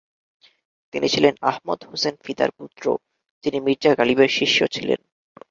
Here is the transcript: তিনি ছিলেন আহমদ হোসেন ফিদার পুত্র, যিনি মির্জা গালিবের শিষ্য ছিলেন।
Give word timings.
তিনি 0.93 1.07
ছিলেন 1.09 1.33
আহমদ 1.41 1.79
হোসেন 1.83 2.15
ফিদার 2.23 2.51
পুত্র, 2.51 2.83
যিনি 3.43 3.57
মির্জা 3.59 3.91
গালিবের 3.95 4.29
শিষ্য 4.29 4.59
ছিলেন। 4.67 4.99